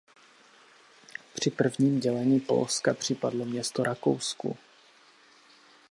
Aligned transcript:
Při 1.33 1.51
prvním 1.51 1.99
dělení 1.99 2.39
Polska 2.39 2.93
připadlo 2.93 3.45
město 3.45 3.83
Rakousku. 3.83 4.57